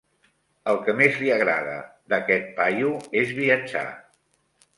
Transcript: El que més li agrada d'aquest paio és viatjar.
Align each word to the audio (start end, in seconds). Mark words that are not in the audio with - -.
El 0.71 0.77
que 0.87 0.95
més 1.01 1.19
li 1.23 1.29
agrada 1.35 1.75
d'aquest 2.15 2.49
paio 2.61 2.95
és 3.21 3.37
viatjar. 3.43 3.87